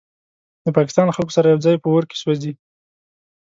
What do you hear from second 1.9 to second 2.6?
اور کې سوځي.